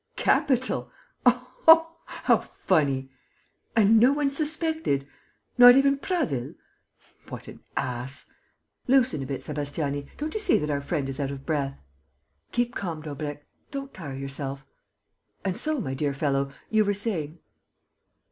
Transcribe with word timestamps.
Capital!... 0.15 0.91
Oh, 1.27 1.95
how 2.07 2.39
funny!... 2.39 3.11
And 3.75 3.99
no 3.99 4.11
one 4.11 4.31
suspected?... 4.31 5.07
Not 5.59 5.75
even 5.75 5.99
Prasville?... 5.99 6.55
What 7.29 7.47
an 7.47 7.59
ass!... 7.77 8.31
Loosen 8.87 9.21
a 9.21 9.27
bit, 9.27 9.41
Sébastiani: 9.41 10.07
don't 10.17 10.33
you 10.33 10.39
see 10.39 10.57
that 10.57 10.71
our 10.71 10.81
friend 10.81 11.07
is 11.07 11.19
out 11.19 11.29
of 11.29 11.45
breath?... 11.45 11.83
Keep 12.51 12.73
calm, 12.73 13.03
Daubrecq... 13.03 13.45
don't 13.69 13.93
tire 13.93 14.15
yourself.... 14.15 14.65
And 15.45 15.55
so, 15.55 15.79
my 15.79 15.93
dear 15.93 16.13
fellow, 16.15 16.51
you 16.71 16.83
were 16.83 16.95
saying...." 16.95 17.37